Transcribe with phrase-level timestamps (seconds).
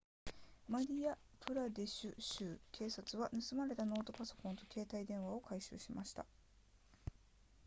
[0.67, 1.15] マディヤ
[1.45, 6.25] プラデシュ州警察は盗まれたノートパソコンと携帯電話を回収しました